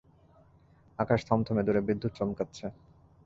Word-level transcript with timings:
আকাশ 0.99 1.19
থমথমে 1.27 1.61
দূরে 1.63 1.81
বিদ্যুৎ 1.87 2.11
চমকাচ্ছে। 2.15 2.65